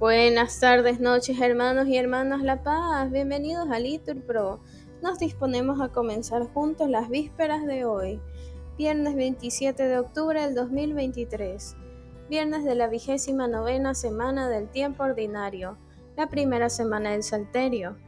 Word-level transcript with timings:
Buenas 0.00 0.58
tardes, 0.58 0.98
noches, 0.98 1.38
hermanos 1.42 1.86
y 1.86 1.98
hermanas 1.98 2.42
La 2.42 2.62
Paz. 2.62 3.10
Bienvenidos 3.10 3.68
a 3.68 3.78
Litur 3.78 4.22
Pro. 4.22 4.60
Nos 5.02 5.18
disponemos 5.18 5.78
a 5.82 5.90
comenzar 5.90 6.44
juntos 6.54 6.88
las 6.88 7.10
vísperas 7.10 7.66
de 7.66 7.84
hoy, 7.84 8.18
viernes 8.78 9.14
27 9.14 9.82
de 9.82 9.98
octubre 9.98 10.40
del 10.40 10.54
2023, 10.54 11.76
viernes 12.30 12.64
de 12.64 12.76
la 12.76 12.88
vigésima 12.88 13.46
novena 13.46 13.92
semana 13.92 14.48
del 14.48 14.70
tiempo 14.70 15.04
ordinario, 15.04 15.76
la 16.16 16.30
primera 16.30 16.70
semana 16.70 17.10
del 17.10 17.22
Salterio. 17.22 17.98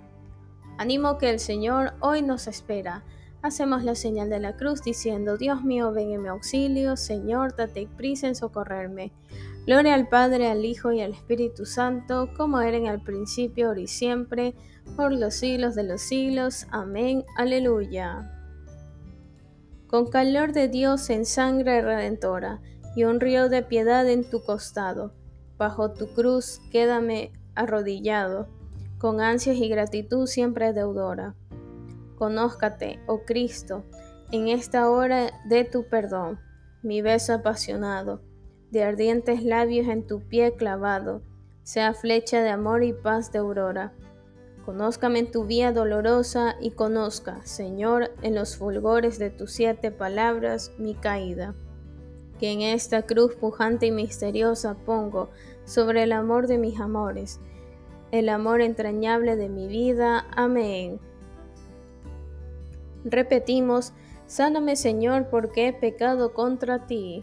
Animo 0.78 1.18
que 1.18 1.28
el 1.28 1.40
Señor 1.40 1.92
hoy 2.00 2.22
nos 2.22 2.46
espera. 2.46 3.04
Hacemos 3.42 3.84
la 3.84 3.96
señal 3.96 4.30
de 4.30 4.40
la 4.40 4.56
cruz 4.56 4.82
diciendo, 4.82 5.36
Dios 5.36 5.62
mío, 5.62 5.92
ven 5.92 6.12
en 6.12 6.22
mi 6.22 6.28
auxilio, 6.28 6.96
Señor, 6.96 7.54
date 7.54 7.86
prisa 7.98 8.28
en 8.28 8.34
socorrerme. 8.34 9.12
Gloria 9.64 9.94
al 9.94 10.08
Padre, 10.08 10.48
al 10.50 10.64
Hijo 10.64 10.90
y 10.90 11.00
al 11.02 11.12
Espíritu 11.12 11.66
Santo, 11.66 12.30
como 12.36 12.60
era 12.60 12.76
en 12.76 12.86
el 12.86 13.00
principio, 13.00 13.68
ahora 13.68 13.80
y 13.80 13.86
siempre, 13.86 14.56
por 14.96 15.12
los 15.12 15.34
siglos 15.34 15.76
de 15.76 15.84
los 15.84 16.00
siglos. 16.00 16.66
Amén. 16.72 17.24
Aleluya. 17.36 18.28
Con 19.86 20.08
calor 20.08 20.52
de 20.52 20.66
Dios 20.66 21.08
en 21.10 21.24
sangre 21.24 21.80
redentora, 21.80 22.60
y 22.96 23.04
un 23.04 23.20
río 23.20 23.48
de 23.48 23.62
piedad 23.62 24.08
en 24.08 24.28
tu 24.28 24.42
costado, 24.42 25.12
bajo 25.58 25.92
tu 25.92 26.12
cruz 26.12 26.60
quédame 26.72 27.30
arrodillado, 27.54 28.48
con 28.98 29.20
ansias 29.20 29.56
y 29.58 29.68
gratitud 29.68 30.26
siempre 30.26 30.72
deudora. 30.72 31.36
Conózcate, 32.16 32.98
oh 33.06 33.20
Cristo, 33.24 33.84
en 34.32 34.48
esta 34.48 34.90
hora 34.90 35.30
de 35.46 35.64
tu 35.64 35.84
perdón, 35.88 36.40
mi 36.82 37.00
beso 37.00 37.34
apasionado 37.34 38.31
de 38.72 38.82
ardientes 38.82 39.44
labios 39.44 39.86
en 39.86 40.06
tu 40.06 40.20
pie 40.20 40.54
clavado, 40.54 41.20
sea 41.62 41.92
flecha 41.92 42.42
de 42.42 42.48
amor 42.48 42.82
y 42.82 42.94
paz 42.94 43.30
de 43.30 43.38
aurora. 43.38 43.92
Conózcame 44.64 45.18
en 45.18 45.30
tu 45.30 45.44
vía 45.44 45.72
dolorosa 45.72 46.56
y 46.58 46.70
conozca, 46.70 47.44
Señor, 47.44 48.12
en 48.22 48.34
los 48.34 48.56
fulgores 48.56 49.18
de 49.18 49.28
tus 49.28 49.52
siete 49.52 49.90
palabras 49.90 50.72
mi 50.78 50.94
caída. 50.94 51.54
Que 52.38 52.50
en 52.50 52.62
esta 52.62 53.02
cruz 53.02 53.34
pujante 53.34 53.86
y 53.86 53.90
misteriosa 53.90 54.74
pongo 54.74 55.28
sobre 55.64 56.04
el 56.04 56.12
amor 56.12 56.46
de 56.46 56.56
mis 56.56 56.80
amores, 56.80 57.40
el 58.10 58.30
amor 58.30 58.62
entrañable 58.62 59.36
de 59.36 59.50
mi 59.50 59.66
vida. 59.66 60.26
Amén. 60.34 60.98
Repetimos, 63.04 63.92
Sáname 64.26 64.76
Señor 64.76 65.28
porque 65.28 65.68
he 65.68 65.72
pecado 65.74 66.32
contra 66.32 66.86
ti. 66.86 67.22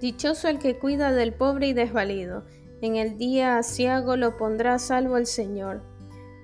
Dichoso 0.00 0.48
el 0.48 0.58
que 0.58 0.78
cuida 0.78 1.12
del 1.12 1.34
pobre 1.34 1.68
y 1.68 1.72
desvalido. 1.74 2.44
En 2.80 2.96
el 2.96 3.18
día 3.18 3.58
asiago 3.58 4.16
lo 4.16 4.38
pondrá 4.38 4.74
a 4.74 4.78
salvo 4.78 5.18
el 5.18 5.26
Señor. 5.26 5.82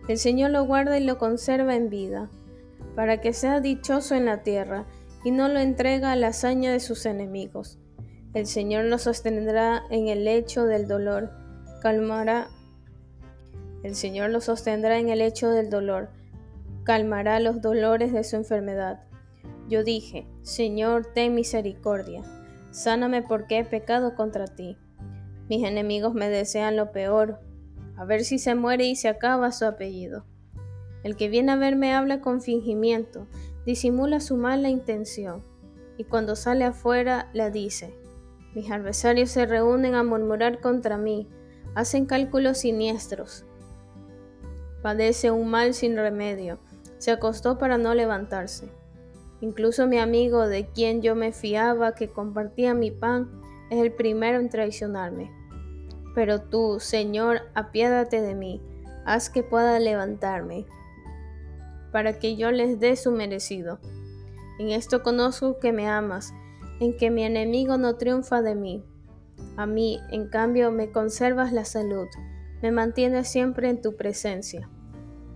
El 0.08 0.18
Señor 0.18 0.50
lo 0.50 0.64
guarda 0.64 0.98
y 0.98 1.04
lo 1.04 1.16
conserva 1.16 1.74
en 1.74 1.88
vida, 1.88 2.30
para 2.94 3.22
que 3.22 3.32
sea 3.32 3.60
dichoso 3.60 4.14
en 4.14 4.26
la 4.26 4.42
tierra, 4.42 4.84
y 5.24 5.30
no 5.30 5.48
lo 5.48 5.58
entrega 5.58 6.12
a 6.12 6.16
la 6.16 6.28
hazaña 6.28 6.70
de 6.70 6.80
sus 6.80 7.06
enemigos. 7.06 7.78
El 8.34 8.46
Señor 8.46 8.84
lo 8.84 8.98
sostendrá 8.98 9.82
en 9.88 10.08
el 10.08 10.24
lecho 10.24 10.66
del 10.66 10.86
dolor, 10.86 11.30
calmará. 11.80 12.48
El 13.82 13.94
Señor 13.94 14.30
lo 14.30 14.42
sostendrá 14.42 14.98
en 14.98 15.08
el 15.08 15.20
lecho 15.20 15.48
del 15.48 15.70
dolor, 15.70 16.10
calmará 16.84 17.40
los 17.40 17.62
dolores 17.62 18.12
de 18.12 18.22
su 18.22 18.36
enfermedad. 18.36 19.04
Yo 19.66 19.82
dije, 19.82 20.26
Señor, 20.42 21.06
ten 21.14 21.34
misericordia 21.34 22.22
Sáname 22.76 23.22
porque 23.22 23.58
he 23.58 23.64
pecado 23.64 24.14
contra 24.14 24.44
ti. 24.44 24.76
Mis 25.48 25.64
enemigos 25.64 26.12
me 26.12 26.28
desean 26.28 26.76
lo 26.76 26.92
peor, 26.92 27.40
a 27.96 28.04
ver 28.04 28.22
si 28.22 28.38
se 28.38 28.54
muere 28.54 28.84
y 28.84 28.96
se 28.96 29.08
acaba 29.08 29.50
su 29.50 29.64
apellido. 29.64 30.26
El 31.02 31.16
que 31.16 31.30
viene 31.30 31.52
a 31.52 31.56
verme 31.56 31.94
habla 31.94 32.20
con 32.20 32.42
fingimiento, 32.42 33.28
disimula 33.64 34.20
su 34.20 34.36
mala 34.36 34.68
intención, 34.68 35.42
y 35.96 36.04
cuando 36.04 36.36
sale 36.36 36.64
afuera 36.64 37.30
la 37.32 37.48
dice. 37.48 37.94
Mis 38.54 38.70
adversarios 38.70 39.30
se 39.30 39.46
reúnen 39.46 39.94
a 39.94 40.02
murmurar 40.02 40.60
contra 40.60 40.98
mí, 40.98 41.30
hacen 41.74 42.04
cálculos 42.04 42.58
siniestros. 42.58 43.46
Padece 44.82 45.30
un 45.30 45.48
mal 45.48 45.72
sin 45.72 45.96
remedio, 45.96 46.58
se 46.98 47.10
acostó 47.10 47.56
para 47.56 47.78
no 47.78 47.94
levantarse. 47.94 48.68
Incluso 49.40 49.86
mi 49.86 49.98
amigo 49.98 50.46
de 50.48 50.66
quien 50.66 51.02
yo 51.02 51.14
me 51.14 51.32
fiaba, 51.32 51.94
que 51.94 52.08
compartía 52.08 52.74
mi 52.74 52.90
pan, 52.90 53.30
es 53.70 53.78
el 53.80 53.92
primero 53.92 54.38
en 54.38 54.48
traicionarme. 54.48 55.30
Pero 56.14 56.40
tú, 56.40 56.80
Señor, 56.80 57.42
apiádate 57.54 58.22
de 58.22 58.34
mí, 58.34 58.62
haz 59.04 59.28
que 59.28 59.42
pueda 59.42 59.78
levantarme, 59.78 60.64
para 61.92 62.18
que 62.18 62.36
yo 62.36 62.50
les 62.50 62.80
dé 62.80 62.96
su 62.96 63.12
merecido. 63.12 63.78
En 64.58 64.70
esto 64.70 65.02
conozco 65.02 65.58
que 65.58 65.72
me 65.72 65.86
amas, 65.86 66.32
en 66.80 66.96
que 66.96 67.10
mi 67.10 67.22
enemigo 67.22 67.76
no 67.76 67.96
triunfa 67.96 68.40
de 68.40 68.54
mí. 68.54 68.82
A 69.58 69.66
mí, 69.66 70.00
en 70.10 70.28
cambio, 70.28 70.72
me 70.72 70.90
conservas 70.90 71.52
la 71.52 71.66
salud, 71.66 72.06
me 72.62 72.70
mantienes 72.70 73.28
siempre 73.28 73.68
en 73.68 73.82
tu 73.82 73.96
presencia. 73.96 74.70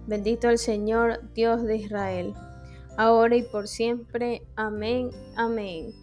Bendito 0.06 0.48
el 0.48 0.56
Señor, 0.56 1.20
Dios 1.34 1.62
de 1.62 1.76
Israel 1.76 2.34
ahora 3.00 3.34
y 3.34 3.42
por 3.42 3.66
siempre. 3.66 4.42
Amén, 4.56 5.10
amén. 5.34 5.94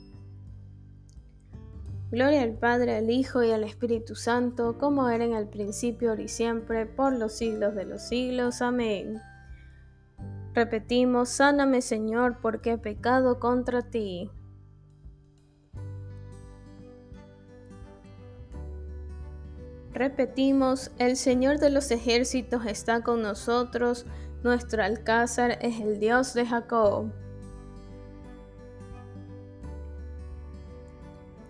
Gloria 2.09 2.41
al 2.41 2.53
Padre, 2.53 2.96
al 2.96 3.12
Hijo 3.12 3.44
y 3.44 3.52
al 3.52 3.63
Espíritu 3.63 4.16
Santo, 4.16 4.80
como 4.80 5.08
era 5.08 5.24
en 5.24 5.34
el 5.34 5.47
principio, 5.47 6.09
ahora 6.09 6.24
y 6.24 6.28
siempre, 6.28 6.88
por 6.88 7.13
los 7.13 7.34
siglos 7.34 7.75
de 7.75 7.85
los 7.85 8.02
siglos. 8.02 8.63
Amén. 8.63 9.22
Repetimos, 10.56 11.30
sáname 11.30 11.84
Señor, 11.84 12.40
porque 12.41 12.72
he 12.72 12.78
pecado 12.80 13.40
contra 13.40 13.84
ti. 13.84 14.31
Repetimos, 19.94 20.91
el 20.97 21.16
Señor 21.16 21.59
de 21.59 21.69
los 21.69 21.91
ejércitos 21.91 22.66
está 22.66 23.03
con 23.03 23.22
nosotros 23.22 24.08
nuestro 24.44 24.84
alcázar 24.84 25.58
es 25.62 25.80
el 25.80 26.00
Dios 26.00 26.34
de 26.34 26.46
Jacob. 26.46 27.12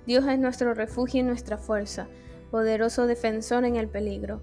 Dios 0.06 0.26
es 0.26 0.40
nuestro 0.40 0.74
refugio 0.74 1.20
y 1.20 1.24
nuestra 1.24 1.58
fuerza, 1.58 2.08
poderoso 2.50 3.08
defensor 3.08 3.66
en 3.66 3.76
el 3.76 3.90
peligro. 3.90 4.42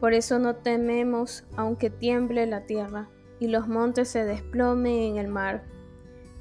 Por 0.00 0.12
eso 0.12 0.38
no 0.38 0.56
tememos 0.56 1.44
aunque 1.56 1.88
tiemble 1.88 2.46
la 2.46 2.66
tierra 2.66 3.08
y 3.38 3.46
los 3.46 3.68
montes 3.68 4.08
se 4.08 4.24
desplomen 4.24 5.12
en 5.12 5.16
el 5.18 5.28
mar, 5.28 5.64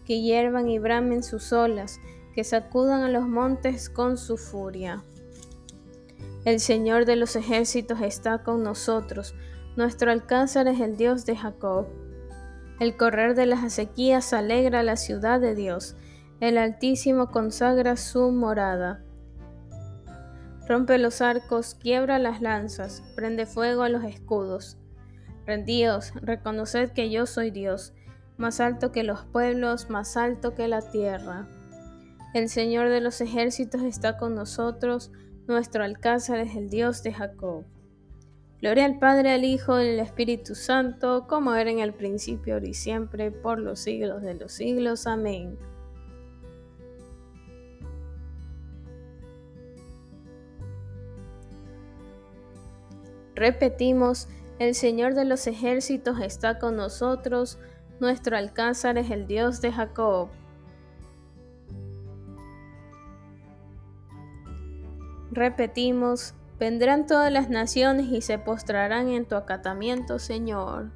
que 0.05 0.21
hiervan 0.21 0.69
y 0.69 0.79
bramen 0.79 1.23
sus 1.23 1.53
olas, 1.53 1.99
que 2.33 2.43
sacudan 2.43 3.03
a 3.03 3.09
los 3.09 3.27
montes 3.27 3.89
con 3.89 4.17
su 4.17 4.37
furia. 4.37 5.03
El 6.45 6.59
Señor 6.59 7.05
de 7.05 7.15
los 7.15 7.35
ejércitos 7.35 8.01
está 8.01 8.43
con 8.43 8.63
nosotros, 8.63 9.35
nuestro 9.75 10.11
alcázar 10.11 10.67
es 10.67 10.79
el 10.79 10.97
Dios 10.97 11.25
de 11.25 11.35
Jacob. 11.35 11.87
El 12.79 12.95
correr 12.97 13.35
de 13.35 13.45
las 13.45 13.63
acequias 13.63 14.33
alegra 14.33 14.83
la 14.83 14.97
ciudad 14.97 15.39
de 15.39 15.55
Dios. 15.55 15.95
El 16.39 16.57
Altísimo 16.57 17.31
consagra 17.31 17.95
su 17.95 18.31
morada. 18.31 19.03
Rompe 20.67 20.97
los 20.97 21.21
arcos, 21.21 21.75
quiebra 21.75 22.19
las 22.19 22.41
lanzas, 22.41 23.03
prende 23.15 23.45
fuego 23.45 23.83
a 23.83 23.89
los 23.89 24.03
escudos. 24.03 24.77
Rendíos, 25.45 26.13
reconoced 26.15 26.91
que 26.91 27.09
yo 27.09 27.25
soy 27.25 27.51
Dios, 27.51 27.93
más 28.37 28.59
alto 28.59 28.91
que 28.91 29.03
los 29.03 29.25
pueblos, 29.25 29.89
más 29.89 30.15
alto 30.15 30.55
que 30.55 30.67
la 30.67 30.81
tierra. 30.81 31.47
El 32.33 32.47
Señor 32.47 32.89
de 32.89 33.01
los 33.01 33.21
ejércitos 33.21 33.81
está 33.81 34.17
con 34.17 34.35
nosotros, 34.35 35.11
nuestro 35.47 35.83
alcázar 35.83 36.39
es 36.39 36.55
el 36.55 36.69
Dios 36.69 37.03
de 37.03 37.13
Jacob. 37.13 37.65
Gloria 38.63 38.85
al 38.85 38.97
Padre, 38.97 39.33
al 39.33 39.43
Hijo 39.43 39.81
y 39.81 39.89
al 39.89 39.99
Espíritu 39.99 40.55
Santo, 40.55 41.27
como 41.27 41.53
era 41.53 41.69
en 41.69 41.79
el 41.79 41.93
principio, 41.93 42.53
ahora 42.53 42.67
y 42.67 42.73
siempre, 42.73 43.29
por 43.29 43.59
los 43.59 43.81
siglos 43.81 44.21
de 44.21 44.35
los 44.35 44.53
siglos. 44.53 45.05
Amén. 45.05 45.57
Repetimos, 53.35 54.29
el 54.59 54.75
Señor 54.75 55.13
de 55.13 55.25
los 55.25 55.45
ejércitos 55.45 56.21
está 56.21 56.57
con 56.57 56.77
nosotros, 56.77 57.59
nuestro 57.99 58.37
alcázar 58.37 58.97
es 58.97 59.11
el 59.11 59.27
Dios 59.27 59.59
de 59.59 59.73
Jacob. 59.73 60.29
Repetimos, 65.31 66.33
Vendrán 66.59 67.07
todas 67.07 67.31
las 67.31 67.49
naciones 67.49 68.07
y 68.07 68.21
se 68.21 68.37
postrarán 68.37 69.09
en 69.09 69.25
tu 69.25 69.35
acatamiento, 69.35 70.19
Señor. 70.19 70.91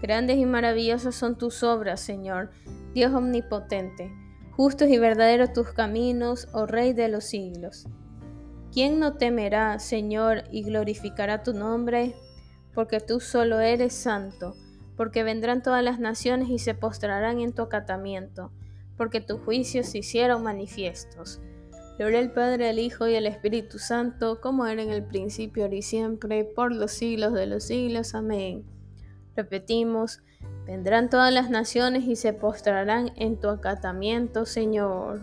Grandes 0.00 0.36
y 0.36 0.46
maravillosas 0.46 1.14
son 1.14 1.36
tus 1.36 1.62
obras, 1.62 2.00
Señor. 2.00 2.50
Dios 2.94 3.12
omnipotente, 3.12 4.12
justos 4.52 4.88
y 4.88 4.98
verdaderos 4.98 5.52
tus 5.52 5.72
caminos, 5.72 6.48
oh 6.52 6.66
Rey 6.66 6.92
de 6.92 7.08
los 7.08 7.24
siglos. 7.24 7.86
¿Quién 8.72 9.00
no 9.00 9.14
temerá, 9.14 9.78
Señor, 9.78 10.44
y 10.50 10.62
glorificará 10.62 11.42
tu 11.42 11.54
nombre? 11.54 12.14
Porque 12.74 13.00
tú 13.00 13.20
solo 13.20 13.60
eres 13.60 13.94
santo, 13.94 14.54
porque 14.96 15.22
vendrán 15.22 15.62
todas 15.62 15.82
las 15.82 15.98
naciones 15.98 16.50
y 16.50 16.58
se 16.58 16.74
postrarán 16.74 17.40
en 17.40 17.52
tu 17.52 17.62
acatamiento, 17.62 18.52
porque 18.96 19.20
tus 19.20 19.40
juicios 19.40 19.86
se 19.86 19.98
hicieron 19.98 20.42
manifiestos. 20.42 21.40
Gloria 21.98 22.18
al 22.18 22.32
Padre, 22.32 22.68
al 22.68 22.78
Hijo 22.78 23.06
y 23.08 23.16
al 23.16 23.26
Espíritu 23.26 23.78
Santo, 23.78 24.40
como 24.40 24.66
era 24.66 24.82
en 24.82 24.90
el 24.90 25.04
principio, 25.04 25.64
ahora 25.64 25.76
y 25.76 25.82
siempre, 25.82 26.44
por 26.44 26.72
los 26.72 26.92
siglos 26.92 27.32
de 27.32 27.46
los 27.46 27.64
siglos. 27.64 28.14
Amén. 28.14 28.64
Repetimos, 29.34 30.20
Vendrán 30.66 31.10
todas 31.10 31.32
las 31.32 31.48
naciones 31.48 32.04
y 32.04 32.16
se 32.16 32.32
postrarán 32.32 33.12
en 33.14 33.38
tu 33.38 33.48
acatamiento, 33.48 34.46
Señor. 34.46 35.20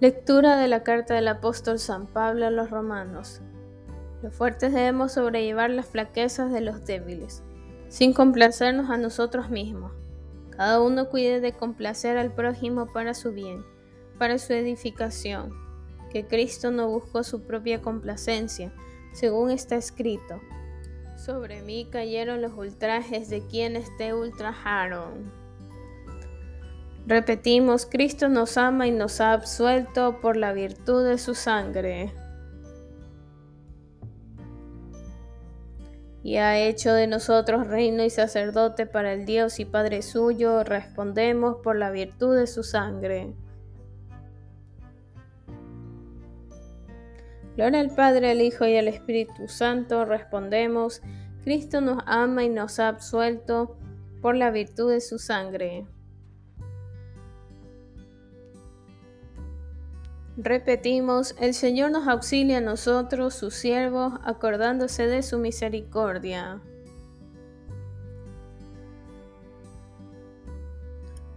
Lectura 0.00 0.56
de 0.56 0.66
la 0.68 0.82
carta 0.82 1.14
del 1.14 1.28
apóstol 1.28 1.78
San 1.78 2.06
Pablo 2.06 2.46
a 2.46 2.50
los 2.50 2.70
romanos. 2.70 3.42
Los 4.22 4.34
fuertes 4.34 4.72
debemos 4.72 5.12
sobrellevar 5.12 5.68
las 5.68 5.86
flaquezas 5.86 6.50
de 6.50 6.62
los 6.62 6.86
débiles, 6.86 7.42
sin 7.94 8.12
complacernos 8.12 8.90
a 8.90 8.96
nosotros 8.96 9.50
mismos. 9.50 9.92
Cada 10.50 10.80
uno 10.80 11.08
cuide 11.10 11.38
de 11.38 11.52
complacer 11.52 12.16
al 12.16 12.32
prójimo 12.32 12.92
para 12.92 13.14
su 13.14 13.30
bien, 13.30 13.64
para 14.18 14.38
su 14.38 14.52
edificación, 14.52 15.52
que 16.10 16.26
Cristo 16.26 16.72
no 16.72 16.88
buscó 16.88 17.22
su 17.22 17.42
propia 17.42 17.80
complacencia, 17.82 18.72
según 19.12 19.52
está 19.52 19.76
escrito. 19.76 20.40
Sobre 21.16 21.62
mí 21.62 21.86
cayeron 21.88 22.42
los 22.42 22.54
ultrajes 22.54 23.30
de 23.30 23.46
quienes 23.46 23.96
te 23.96 24.12
ultrajaron. 24.12 25.30
Repetimos, 27.06 27.86
Cristo 27.86 28.28
nos 28.28 28.56
ama 28.56 28.88
y 28.88 28.90
nos 28.90 29.20
ha 29.20 29.32
absuelto 29.32 30.20
por 30.20 30.36
la 30.36 30.52
virtud 30.52 31.06
de 31.06 31.16
su 31.16 31.36
sangre. 31.36 32.12
Y 36.24 36.38
ha 36.38 36.58
hecho 36.58 36.94
de 36.94 37.06
nosotros 37.06 37.66
reino 37.66 38.02
y 38.02 38.08
sacerdote 38.08 38.86
para 38.86 39.12
el 39.12 39.26
Dios 39.26 39.60
y 39.60 39.66
Padre 39.66 40.00
suyo, 40.00 40.64
respondemos 40.64 41.58
por 41.62 41.76
la 41.76 41.90
virtud 41.90 42.34
de 42.34 42.46
su 42.46 42.62
sangre. 42.62 43.34
Gloria 47.56 47.78
al 47.78 47.94
Padre, 47.94 48.30
al 48.30 48.40
Hijo 48.40 48.66
y 48.66 48.74
al 48.78 48.88
Espíritu 48.88 49.48
Santo, 49.48 50.06
respondemos, 50.06 51.02
Cristo 51.44 51.82
nos 51.82 52.02
ama 52.06 52.42
y 52.42 52.48
nos 52.48 52.80
ha 52.80 52.88
absuelto 52.88 53.76
por 54.22 54.34
la 54.34 54.50
virtud 54.50 54.92
de 54.92 55.02
su 55.02 55.18
sangre. 55.18 55.86
Repetimos, 60.36 61.36
el 61.38 61.54
Señor 61.54 61.92
nos 61.92 62.08
auxilia 62.08 62.58
a 62.58 62.60
nosotros, 62.60 63.34
sus 63.34 63.54
siervos, 63.54 64.14
acordándose 64.24 65.06
de 65.06 65.22
su 65.22 65.38
misericordia. 65.38 66.60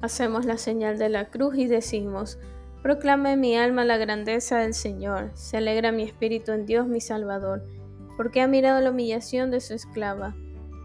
Hacemos 0.02 0.46
la 0.46 0.58
señal 0.58 0.98
de 0.98 1.10
la 1.10 1.30
cruz 1.30 1.58
y 1.58 1.68
decimos, 1.68 2.40
Proclame 2.82 3.36
mi 3.38 3.58
alma 3.58 3.84
la 3.84 3.98
grandeza 3.98 4.60
del 4.60 4.74
Señor, 4.74 5.32
se 5.34 5.58
alegra 5.58 5.92
mi 5.92 6.04
espíritu 6.04 6.52
en 6.52 6.66
Dios 6.66 6.88
mi 6.88 7.02
Salvador, 7.02 7.64
porque 8.16 8.42
ha 8.42 8.48
mirado 8.48 8.80
la 8.82 8.92
humillación 8.92 9.52
de 9.52 9.60
su 9.60 9.74
esclava. 9.74 10.36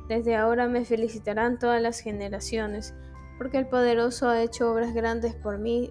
Desde 0.08 0.36
ahora 0.36 0.68
me 0.68 0.84
felicitarán 0.84 1.58
todas 1.58 1.80
las 1.80 2.00
generaciones, 2.00 2.94
porque 3.38 3.58
el 3.58 3.68
poderoso 3.68 4.28
ha 4.28 4.42
hecho 4.42 4.70
obras 4.70 4.92
grandes 4.92 5.34
por 5.34 5.58
mí. 5.58 5.90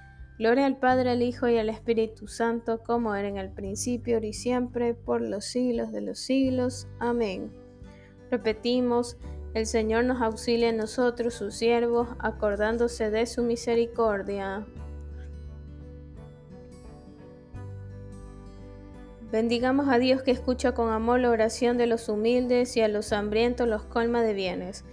Gloria 0.41 0.65
al 0.65 0.77
Padre, 0.77 1.11
al 1.11 1.21
Hijo 1.21 1.47
y 1.49 1.59
al 1.59 1.69
Espíritu 1.69 2.25
Santo, 2.25 2.81
como 2.83 3.13
era 3.13 3.27
en 3.27 3.37
el 3.37 3.51
principio, 3.51 4.17
y 4.23 4.33
siempre, 4.33 4.95
por 4.95 5.21
los 5.21 5.45
siglos 5.45 5.91
de 5.91 6.01
los 6.01 6.17
siglos. 6.17 6.87
Amén. 6.97 7.53
Repetimos, 8.31 9.17
el 9.53 9.67
Señor 9.67 10.05
nos 10.05 10.19
auxilia 10.19 10.69
a 10.69 10.71
nosotros, 10.71 11.35
sus 11.35 11.53
siervos, 11.53 12.07
acordándose 12.17 13.11
de 13.11 13.27
su 13.27 13.43
misericordia. 13.43 14.65
Bendigamos 19.31 19.89
a 19.89 19.99
Dios 19.99 20.23
que 20.23 20.31
escucha 20.31 20.73
con 20.73 20.89
amor 20.89 21.19
la 21.19 21.29
oración 21.29 21.77
de 21.77 21.85
los 21.85 22.09
humildes 22.09 22.75
y 22.77 22.81
a 22.81 22.87
los 22.87 23.13
hambrientos 23.13 23.67
los 23.67 23.83
colma 23.83 24.23
de 24.23 24.33
bienes. 24.33 24.85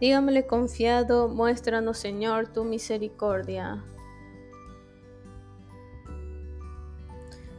Dígamele 0.00 0.48
confiado, 0.48 1.28
muéstranos 1.28 1.96
Señor 1.96 2.48
tu 2.48 2.64
misericordia. 2.64 3.84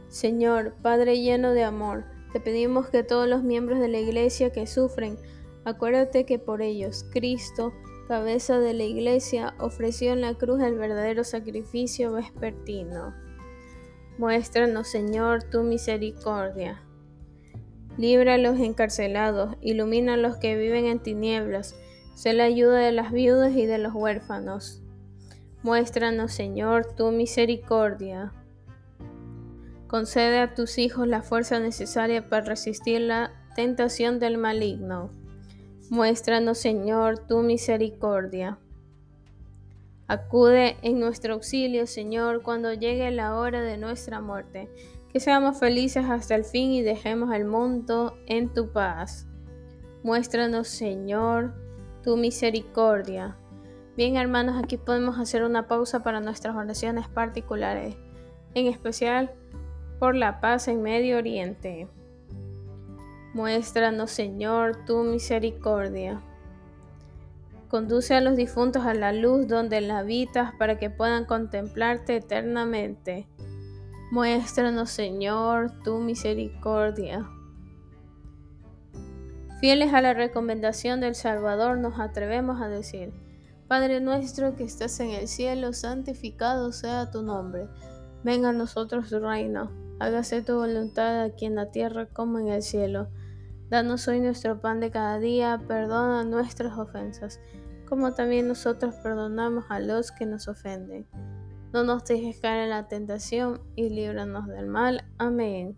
Señor, 0.08 0.74
Padre 0.82 1.20
lleno 1.20 1.52
de 1.52 1.64
amor, 1.64 2.04
te 2.32 2.40
pedimos 2.40 2.88
que 2.88 3.02
todos 3.02 3.28
los 3.28 3.42
miembros 3.42 3.78
de 3.78 3.88
la 3.88 3.98
Iglesia 3.98 4.50
que 4.50 4.66
sufren, 4.66 5.18
acuérdate 5.64 6.24
que 6.24 6.38
por 6.38 6.62
ellos 6.62 7.06
Cristo, 7.12 7.72
cabeza 8.06 8.58
de 8.58 8.74
la 8.74 8.84
Iglesia, 8.84 9.54
ofreció 9.58 10.12
en 10.12 10.22
la 10.22 10.34
cruz 10.34 10.62
el 10.62 10.76
verdadero 10.78 11.24
sacrificio 11.24 12.12
vespertino. 12.12 13.14
Muéstranos, 14.18 14.88
Señor, 14.88 15.44
tu 15.44 15.62
misericordia. 15.62 16.82
Libra 17.98 18.34
a 18.34 18.38
los 18.38 18.58
encarcelados, 18.60 19.56
ilumina 19.60 20.14
a 20.14 20.16
los 20.16 20.36
que 20.36 20.56
viven 20.56 20.86
en 20.86 21.00
tinieblas, 21.00 21.76
sé 22.14 22.32
la 22.32 22.44
ayuda 22.44 22.78
de 22.78 22.92
las 22.92 23.12
viudas 23.12 23.54
y 23.54 23.66
de 23.66 23.78
los 23.78 23.94
huérfanos. 23.94 24.82
Muéstranos, 25.62 26.32
Señor, 26.32 26.94
tu 26.94 27.10
misericordia. 27.10 28.32
Concede 29.88 30.38
a 30.40 30.52
tus 30.52 30.76
hijos 30.76 31.08
la 31.08 31.22
fuerza 31.22 31.58
necesaria 31.60 32.28
para 32.28 32.44
resistir 32.44 33.00
la 33.00 33.32
tentación 33.56 34.18
del 34.18 34.36
maligno. 34.36 35.10
Muéstranos, 35.88 36.58
Señor, 36.58 37.26
tu 37.26 37.38
misericordia. 37.38 38.58
Acude 40.06 40.76
en 40.82 41.00
nuestro 41.00 41.34
auxilio, 41.34 41.86
Señor, 41.86 42.42
cuando 42.42 42.74
llegue 42.74 43.10
la 43.10 43.38
hora 43.38 43.62
de 43.62 43.78
nuestra 43.78 44.20
muerte. 44.20 44.68
Que 45.10 45.20
seamos 45.20 45.58
felices 45.58 46.04
hasta 46.04 46.34
el 46.34 46.44
fin 46.44 46.70
y 46.70 46.82
dejemos 46.82 47.34
el 47.34 47.46
mundo 47.46 48.18
en 48.26 48.52
tu 48.52 48.70
paz. 48.70 49.26
Muéstranos, 50.02 50.68
Señor, 50.68 51.54
tu 52.02 52.18
misericordia. 52.18 53.38
Bien, 53.96 54.16
hermanos, 54.16 54.62
aquí 54.62 54.76
podemos 54.76 55.18
hacer 55.18 55.44
una 55.44 55.66
pausa 55.66 56.02
para 56.02 56.20
nuestras 56.20 56.54
oraciones 56.54 57.08
particulares, 57.08 57.96
en 58.54 58.66
especial 58.66 59.32
por 59.98 60.14
la 60.14 60.40
paz 60.40 60.68
en 60.68 60.82
Medio 60.82 61.18
Oriente. 61.18 61.88
Muéstranos, 63.34 64.10
Señor, 64.10 64.84
tu 64.84 65.02
misericordia. 65.02 66.22
Conduce 67.68 68.14
a 68.14 68.20
los 68.20 68.36
difuntos 68.36 68.86
a 68.86 68.94
la 68.94 69.12
luz 69.12 69.46
donde 69.46 69.80
la 69.80 69.98
habitas 69.98 70.52
para 70.58 70.78
que 70.78 70.88
puedan 70.88 71.26
contemplarte 71.26 72.16
eternamente. 72.16 73.26
Muéstranos, 74.10 74.90
Señor, 74.90 75.82
tu 75.82 75.98
misericordia. 75.98 77.28
Fieles 79.60 79.92
a 79.92 80.00
la 80.00 80.14
recomendación 80.14 81.00
del 81.00 81.14
Salvador, 81.14 81.78
nos 81.78 81.98
atrevemos 81.98 82.62
a 82.62 82.68
decir, 82.68 83.12
Padre 83.66 84.00
nuestro 84.00 84.56
que 84.56 84.64
estás 84.64 84.98
en 85.00 85.10
el 85.10 85.28
cielo, 85.28 85.74
santificado 85.74 86.72
sea 86.72 87.10
tu 87.10 87.22
nombre. 87.22 87.66
Venga 88.24 88.50
a 88.50 88.52
nosotros 88.52 89.10
tu 89.10 89.18
reino. 89.18 89.87
Hágase 90.00 90.42
tu 90.42 90.54
voluntad 90.54 91.22
aquí 91.22 91.44
en 91.46 91.56
la 91.56 91.72
tierra 91.72 92.06
como 92.06 92.38
en 92.38 92.48
el 92.48 92.62
cielo. 92.62 93.08
Danos 93.68 94.06
hoy 94.06 94.20
nuestro 94.20 94.60
pan 94.60 94.78
de 94.78 94.92
cada 94.92 95.18
día, 95.18 95.60
perdona 95.66 96.22
nuestras 96.24 96.78
ofensas, 96.78 97.40
como 97.88 98.14
también 98.14 98.46
nosotros 98.46 98.94
perdonamos 99.02 99.64
a 99.68 99.80
los 99.80 100.12
que 100.12 100.24
nos 100.24 100.46
ofenden. 100.46 101.06
No 101.72 101.82
nos 101.82 102.04
dejes 102.04 102.38
caer 102.40 102.64
en 102.64 102.70
la 102.70 102.86
tentación 102.86 103.60
y 103.74 103.90
líbranos 103.90 104.46
del 104.46 104.68
mal. 104.68 105.04
Amén. 105.18 105.76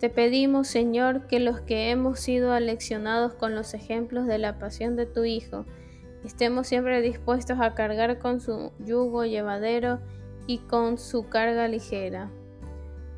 Te 0.00 0.10
pedimos, 0.10 0.66
Señor, 0.66 1.28
que 1.28 1.38
los 1.38 1.60
que 1.60 1.90
hemos 1.90 2.18
sido 2.18 2.52
aleccionados 2.52 3.34
con 3.34 3.54
los 3.54 3.74
ejemplos 3.74 4.26
de 4.26 4.38
la 4.38 4.58
pasión 4.58 4.96
de 4.96 5.06
tu 5.06 5.22
Hijo, 5.22 5.64
estemos 6.24 6.66
siempre 6.66 7.00
dispuestos 7.00 7.60
a 7.60 7.74
cargar 7.74 8.18
con 8.18 8.40
su 8.40 8.72
yugo 8.84 9.24
llevadero 9.24 10.00
y 10.46 10.58
con 10.58 10.98
su 10.98 11.28
carga 11.28 11.68
ligera. 11.68 12.30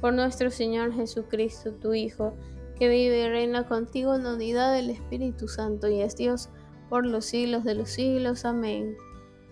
Por 0.00 0.14
nuestro 0.14 0.50
Señor 0.50 0.93
Jesucristo, 0.93 1.73
tu 1.73 1.95
Hijo, 1.95 2.35
que 2.78 2.88
vive 2.88 3.25
y 3.25 3.28
reina 3.28 3.66
contigo 3.66 4.14
en 4.14 4.25
la 4.25 4.35
unidad 4.35 4.75
del 4.75 4.90
Espíritu 4.90 5.49
Santo 5.49 5.88
y 5.88 6.00
es 6.00 6.16
Dios 6.16 6.50
por 6.88 7.07
los 7.07 7.25
siglos 7.25 7.64
de 7.64 7.75
los 7.75 7.90
siglos. 7.90 8.45
Amén. 8.45 8.97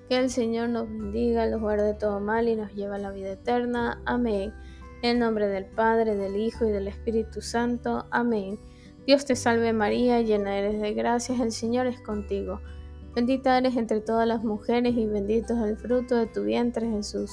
Que 0.08 0.18
el 0.18 0.30
Señor 0.30 0.68
nos 0.68 0.88
bendiga, 0.88 1.46
los 1.46 1.60
guarde 1.60 1.84
de 1.84 1.94
todo 1.94 2.20
mal 2.20 2.48
y 2.48 2.56
nos 2.56 2.72
lleve 2.74 2.96
a 2.96 2.98
la 2.98 3.10
vida 3.10 3.32
eterna. 3.32 4.02
Amén. 4.04 4.52
En 5.02 5.18
nombre 5.18 5.48
del 5.48 5.66
Padre, 5.66 6.16
del 6.16 6.36
Hijo 6.36 6.66
y 6.66 6.70
del 6.70 6.88
Espíritu 6.88 7.40
Santo. 7.40 8.06
Amén. 8.10 8.58
Dios 9.06 9.24
te 9.24 9.34
salve 9.34 9.72
María, 9.72 10.20
llena 10.20 10.56
eres 10.56 10.80
de 10.80 10.94
gracias, 10.94 11.40
el 11.40 11.50
Señor 11.50 11.86
es 11.86 12.00
contigo. 12.00 12.60
Bendita 13.14 13.58
eres 13.58 13.76
entre 13.76 14.00
todas 14.00 14.28
las 14.28 14.44
mujeres 14.44 14.94
y 14.96 15.06
bendito 15.06 15.54
es 15.54 15.70
el 15.70 15.76
fruto 15.76 16.16
de 16.16 16.26
tu 16.26 16.44
vientre 16.44 16.88
Jesús. 16.88 17.32